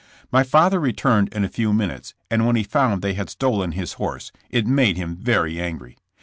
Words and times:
My 0.31 0.41
father 0.41 0.79
returned 0.79 1.29
in 1.31 1.43
a 1.43 1.47
few 1.47 1.71
minutes, 1.73 2.15
and 2.31 2.47
when 2.47 2.55
he 2.55 2.63
found 2.63 3.03
they 3.03 3.13
had 3.13 3.29
stolen 3.29 3.73
his 3.73 3.93
horse 4.01 4.31
it 4.49 4.65
made 4.65 4.97
him 4.97 5.15
very 5.15 5.59
angry. 5.61 5.95